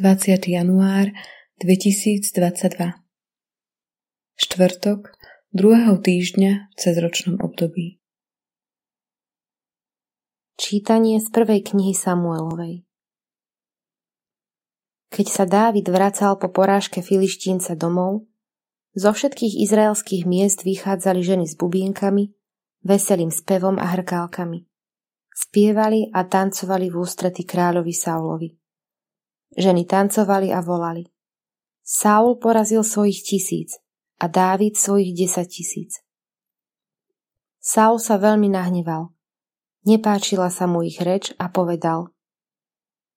20. 0.00 0.48
január 0.48 1.12
2022 1.60 2.24
Štvrtok 4.32 5.12
druhého 5.52 6.00
týždňa 6.00 6.72
v 6.72 6.74
cezročnom 6.80 7.36
období 7.44 8.00
Čítanie 10.56 11.20
z 11.20 11.28
prvej 11.28 11.60
knihy 11.68 11.92
Samuelovej 11.92 12.88
Keď 15.12 15.26
sa 15.28 15.44
Dávid 15.44 15.84
vracal 15.92 16.40
po 16.40 16.48
porážke 16.48 17.04
filištínca 17.04 17.76
domov, 17.76 18.24
zo 18.96 19.12
všetkých 19.12 19.60
izraelských 19.68 20.24
miest 20.24 20.64
vychádzali 20.64 21.20
ženy 21.20 21.44
s 21.44 21.60
bubienkami, 21.60 22.32
veselým 22.88 23.28
spevom 23.28 23.76
a 23.76 23.92
hrkálkami. 24.00 24.64
Spievali 25.36 26.08
a 26.16 26.24
tancovali 26.24 26.88
v 26.88 26.96
ústrety 26.96 27.44
kráľovi 27.44 27.92
Saulovi. 27.92 28.59
Ženy 29.56 29.82
tancovali 29.86 30.54
a 30.54 30.62
volali. 30.62 31.06
Saul 31.82 32.38
porazil 32.38 32.86
svojich 32.86 33.26
tisíc 33.26 33.74
a 34.22 34.30
Dávid 34.30 34.78
svojich 34.78 35.10
desať 35.16 35.48
tisíc. 35.50 35.98
Saul 37.58 37.98
sa 37.98 38.16
veľmi 38.16 38.46
nahneval. 38.46 39.10
Nepáčila 39.84 40.52
sa 40.52 40.70
mu 40.70 40.86
ich 40.86 41.02
reč 41.02 41.34
a 41.40 41.50
povedal. 41.50 42.12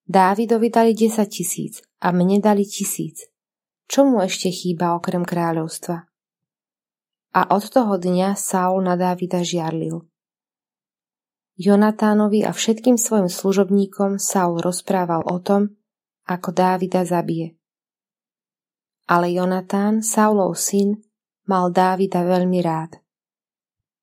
Dávidovi 0.04 0.68
dali 0.68 0.92
desať 0.98 1.30
tisíc 1.30 1.80
a 2.04 2.12
mne 2.12 2.44
dali 2.44 2.68
tisíc. 2.68 3.30
Čo 3.88 4.08
mu 4.08 4.20
ešte 4.20 4.50
chýba 4.50 4.98
okrem 4.98 5.24
kráľovstva? 5.24 6.08
A 7.34 7.42
od 7.54 7.64
toho 7.70 7.96
dňa 8.02 8.36
Saul 8.36 8.84
na 8.84 8.98
Dávida 8.98 9.46
žiarlil. 9.46 10.02
Jonatánovi 11.54 12.42
a 12.42 12.52
všetkým 12.52 12.98
svojim 12.98 13.30
služobníkom 13.30 14.18
Saul 14.18 14.58
rozprával 14.60 15.22
o 15.30 15.38
tom, 15.38 15.78
ako 16.28 16.50
Dávida 16.56 17.04
zabije. 17.04 17.56
Ale 19.08 19.32
Jonatán, 19.36 20.00
Saulov 20.00 20.56
syn, 20.56 21.04
mal 21.44 21.72
Dávida 21.72 22.24
veľmi 22.24 22.60
rád. 22.64 23.04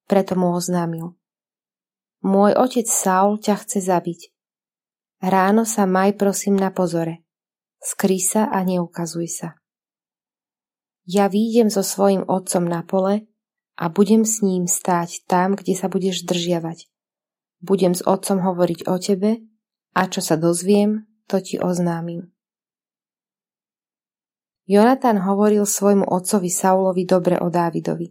Preto 0.05 0.37
mu 0.37 0.53
oznámil. 0.53 1.17
Môj 2.21 2.53
otec 2.53 2.85
Saul 2.85 3.41
ťa 3.41 3.65
chce 3.65 3.81
zabiť. 3.81 4.21
Ráno 5.25 5.65
sa 5.65 5.89
maj 5.89 6.17
prosím 6.21 6.61
na 6.61 6.69
pozore. 6.69 7.25
Skry 7.81 8.21
sa 8.21 8.53
a 8.53 8.61
neukazuj 8.61 9.29
sa. 9.29 9.49
Ja 11.09 11.33
výjdem 11.33 11.73
so 11.73 11.81
svojim 11.81 12.29
otcom 12.29 12.69
na 12.69 12.85
pole 12.85 13.25
a 13.81 13.85
budem 13.89 14.29
s 14.29 14.45
ním 14.45 14.69
stáť 14.69 15.25
tam, 15.25 15.57
kde 15.57 15.73
sa 15.73 15.89
budeš 15.89 16.29
držiavať. 16.29 16.93
Budem 17.65 17.97
s 17.97 18.05
otcom 18.05 18.45
hovoriť 18.45 18.85
o 18.85 18.95
tebe 19.01 19.41
a 19.97 20.01
čo 20.09 20.21
sa 20.21 20.37
dozviem, 20.37 21.10
to 21.31 21.39
ti 21.39 21.63
oznámim. 21.63 22.27
Jonatan 24.67 25.23
hovoril 25.23 25.63
svojmu 25.67 26.11
otcovi 26.11 26.51
Saulovi 26.51 27.07
dobre 27.07 27.39
o 27.39 27.47
Dávidovi. 27.51 28.11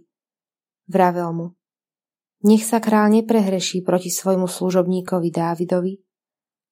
Vravel 0.87 1.31
mu, 1.35 1.47
nech 2.47 2.63
sa 2.63 2.79
král 2.79 3.11
neprehreší 3.11 3.83
proti 3.83 4.07
svojmu 4.07 4.47
služobníkovi 4.47 5.27
Dávidovi, 5.31 5.99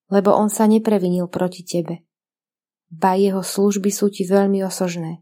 lebo 0.08 0.32
on 0.32 0.48
sa 0.48 0.64
neprevinil 0.64 1.28
proti 1.28 1.64
tebe. 1.64 2.08
Ba 2.88 3.20
jeho 3.20 3.44
služby 3.44 3.92
sú 3.92 4.08
ti 4.08 4.24
veľmi 4.24 4.64
osožné. 4.64 5.20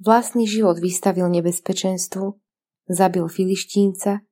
Vlastný 0.00 0.48
život 0.48 0.80
vystavil 0.80 1.28
nebezpečenstvu, 1.28 2.40
zabil 2.88 3.24
filištínca 3.28 4.24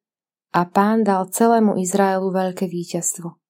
a 0.52 0.60
pán 0.68 1.04
dal 1.04 1.28
celému 1.28 1.76
Izraelu 1.76 2.32
veľké 2.32 2.68
víťazstvo. 2.68 3.41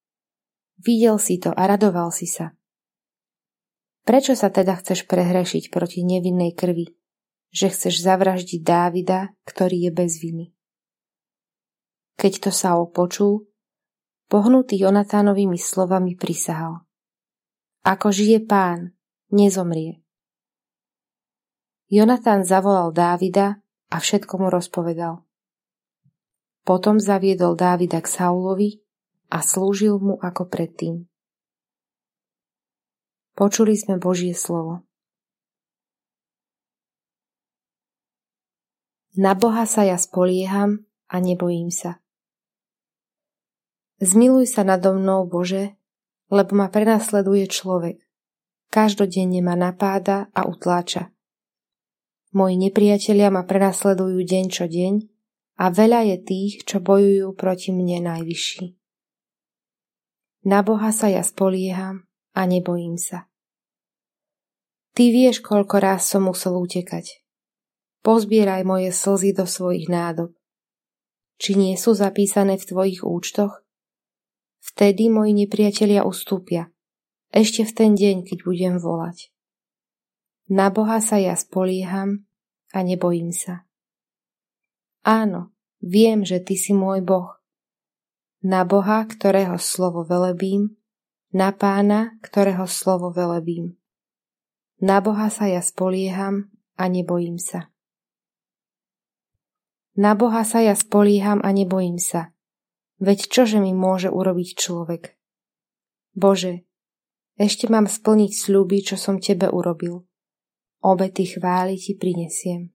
Videl 0.83 1.16
si 1.22 1.38
to 1.38 1.55
a 1.55 1.62
radoval 1.70 2.11
si 2.11 2.27
sa. 2.27 2.50
Prečo 4.02 4.34
sa 4.34 4.50
teda 4.50 4.75
chceš 4.83 5.06
prehrešiť 5.06 5.70
proti 5.70 6.02
nevinnej 6.02 6.58
krvi, 6.58 6.91
že 7.55 7.70
chceš 7.70 8.02
zavraždiť 8.02 8.58
Dávida, 8.66 9.30
ktorý 9.47 9.86
je 9.86 9.90
bez 9.95 10.18
viny? 10.18 10.51
Keď 12.18 12.33
to 12.42 12.51
Saul 12.51 12.90
počul, 12.90 13.46
pohnutý 14.27 14.74
Jonatánovými 14.83 15.55
slovami 15.55 16.18
prisahal. 16.18 16.83
Ako 17.86 18.11
žije 18.11 18.42
pán, 18.42 18.90
nezomrie. 19.30 20.02
Jonatán 21.86 22.42
zavolal 22.42 22.90
Dávida 22.90 23.62
a 23.86 23.96
všetko 24.02 24.35
mu 24.40 24.48
rozpovedal. 24.51 25.23
Potom 26.67 26.98
zaviedol 26.98 27.55
Dávida 27.55 28.02
k 28.02 28.08
Saulovi 28.08 28.83
a 29.32 29.40
slúžil 29.40 29.96
mu 29.96 30.20
ako 30.20 30.44
predtým. 30.44 31.08
Počuli 33.32 33.72
sme 33.72 33.96
Božie 33.96 34.36
slovo. 34.36 34.84
Na 39.16 39.32
Boha 39.32 39.64
sa 39.64 39.88
ja 39.88 39.96
spolieham 39.96 40.84
a 41.08 41.16
nebojím 41.16 41.72
sa. 41.72 42.04
Zmiluj 44.04 44.52
sa 44.52 44.68
nado 44.68 44.92
mnou, 44.92 45.24
Bože, 45.24 45.80
lebo 46.28 46.52
ma 46.56 46.68
prenasleduje 46.68 47.48
človek. 47.48 48.04
Každodenne 48.72 49.40
ma 49.44 49.56
napáda 49.56 50.28
a 50.32 50.48
utláča. 50.48 51.12
Moji 52.32 52.56
nepriatelia 52.56 53.28
ma 53.28 53.44
prenasledujú 53.44 54.16
deň 54.24 54.44
čo 54.48 54.64
deň 54.64 54.94
a 55.60 55.64
veľa 55.68 56.00
je 56.08 56.16
tých, 56.24 56.52
čo 56.64 56.80
bojujú 56.80 57.36
proti 57.36 57.68
mne 57.68 58.08
najvyšší. 58.08 58.81
Na 60.42 60.67
Boha 60.67 60.91
sa 60.91 61.07
ja 61.07 61.23
spolieham 61.23 62.03
a 62.35 62.51
nebojím 62.51 62.98
sa. 62.98 63.30
Ty 64.92 65.05
vieš, 65.14 65.39
koľko 65.39 65.79
raz 65.79 66.11
som 66.11 66.27
musel 66.27 66.58
utekať. 66.58 67.23
Pozbieraj 68.03 68.67
moje 68.67 68.91
slzy 68.91 69.30
do 69.39 69.47
svojich 69.47 69.86
nádob. 69.86 70.35
Či 71.39 71.55
nie 71.55 71.75
sú 71.79 71.95
zapísané 71.95 72.58
v 72.58 72.67
tvojich 72.67 73.07
účtoch? 73.07 73.63
Vtedy 74.63 75.11
moji 75.11 75.30
nepriatelia 75.35 76.03
ustúpia. 76.03 76.70
Ešte 77.30 77.63
v 77.63 77.73
ten 77.73 77.91
deň, 77.95 78.27
keď 78.27 78.39
budem 78.42 78.74
volať. 78.83 79.30
Na 80.51 80.69
Boha 80.74 80.98
sa 80.98 81.23
ja 81.23 81.39
spolieham 81.39 82.27
a 82.74 82.83
nebojím 82.83 83.30
sa. 83.30 83.63
Áno, 85.07 85.55
viem, 85.79 86.27
že 86.27 86.42
Ty 86.42 86.55
si 86.59 86.74
môj 86.74 87.01
Boh 87.03 87.42
na 88.42 88.67
Boha, 88.67 89.07
ktorého 89.07 89.55
slovo 89.63 90.03
velebím, 90.03 90.75
na 91.30 91.55
Pána, 91.55 92.19
ktorého 92.20 92.67
slovo 92.67 93.14
velebím. 93.14 93.79
Na 94.83 94.98
Boha 94.98 95.30
sa 95.30 95.47
ja 95.47 95.63
spolieham 95.63 96.51
a 96.75 96.91
nebojím 96.91 97.39
sa. 97.39 97.70
Na 99.95 100.19
Boha 100.19 100.42
sa 100.42 100.58
ja 100.58 100.75
spolieham 100.75 101.39
a 101.47 101.55
nebojím 101.55 102.03
sa. 102.03 102.35
Veď 102.98 103.30
čože 103.30 103.63
mi 103.63 103.70
môže 103.70 104.11
urobiť 104.11 104.48
človek? 104.59 105.14
Bože, 106.19 106.67
ešte 107.39 107.70
mám 107.70 107.86
splniť 107.86 108.33
sľuby, 108.35 108.83
čo 108.83 108.98
som 108.98 109.23
Tebe 109.23 109.48
urobil. 109.48 110.03
Obety 110.83 111.30
chváli 111.30 111.79
Ti 111.79 111.95
prinesiem. 111.95 112.74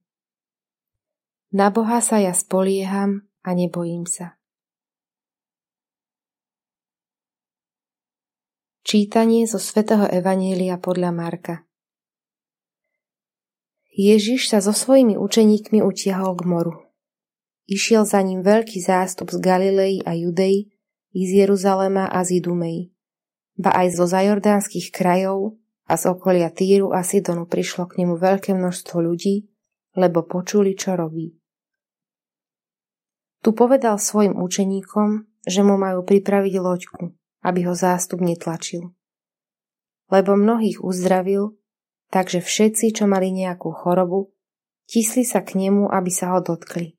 Na 1.52 1.68
Boha 1.68 2.00
sa 2.00 2.16
ja 2.16 2.32
spolieham 2.32 3.28
a 3.44 3.52
nebojím 3.52 4.08
sa. 4.08 4.40
Čítanie 8.88 9.44
zo 9.44 9.60
svätého 9.60 10.08
Evanielia 10.08 10.80
podľa 10.80 11.12
Marka 11.12 11.60
Ježiš 13.92 14.48
sa 14.48 14.64
so 14.64 14.72
svojimi 14.72 15.12
učeníkmi 15.12 15.84
utiahol 15.84 16.32
k 16.32 16.42
moru. 16.48 16.74
Išiel 17.68 18.08
za 18.08 18.24
ním 18.24 18.40
veľký 18.40 18.80
zástup 18.80 19.28
z 19.28 19.44
Galilei 19.44 20.00
a 20.08 20.16
Judei, 20.16 20.72
i 21.12 21.20
z 21.20 21.44
Jeruzalema 21.44 22.08
a 22.08 22.24
z 22.24 22.40
Idumei. 22.40 22.88
Ba 23.60 23.76
aj 23.76 23.92
zo 23.92 24.08
zajordánskych 24.08 24.88
krajov 24.88 25.60
a 25.84 26.00
z 26.00 26.08
okolia 26.08 26.48
Týru 26.48 26.96
a 26.96 27.04
Sidonu 27.04 27.44
prišlo 27.44 27.92
k 27.92 28.00
nemu 28.00 28.16
veľké 28.16 28.56
množstvo 28.56 29.04
ľudí, 29.04 29.52
lebo 30.00 30.24
počuli, 30.24 30.72
čo 30.72 30.96
robí. 30.96 31.36
Tu 33.44 33.52
povedal 33.52 34.00
svojim 34.00 34.32
učeníkom, 34.32 35.28
že 35.44 35.60
mu 35.60 35.76
majú 35.76 36.08
pripraviť 36.08 36.54
loďku, 36.56 37.12
aby 37.44 37.66
ho 37.68 37.74
zástup 37.74 38.22
netlačil. 38.22 38.94
Lebo 40.08 40.34
mnohých 40.34 40.80
uzdravil, 40.80 41.58
takže 42.08 42.40
všetci, 42.40 42.96
čo 42.96 43.04
mali 43.04 43.28
nejakú 43.30 43.68
chorobu, 43.70 44.32
tisli 44.88 45.22
sa 45.22 45.44
k 45.44 45.60
nemu, 45.60 45.92
aby 45.92 46.10
sa 46.10 46.32
ho 46.34 46.40
dotkli. 46.40 46.96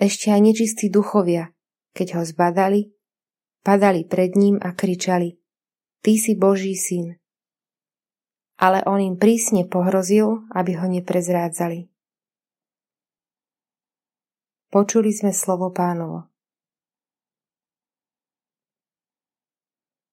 Ešte 0.00 0.32
aj 0.32 0.40
nečistí 0.40 0.88
duchovia, 0.88 1.52
keď 1.92 2.16
ho 2.16 2.22
zbadali, 2.24 2.88
padali 3.60 4.08
pred 4.08 4.32
ním 4.32 4.56
a 4.56 4.72
kričali 4.72 5.40
Ty 6.00 6.16
si 6.16 6.32
Boží 6.32 6.80
syn. 6.80 7.20
Ale 8.56 8.80
on 8.88 9.04
im 9.04 9.20
prísne 9.20 9.68
pohrozil, 9.68 10.48
aby 10.56 10.80
ho 10.80 10.88
neprezrádzali. 10.88 11.92
Počuli 14.72 15.12
sme 15.12 15.36
slovo 15.36 15.68
pánovo. 15.68 16.32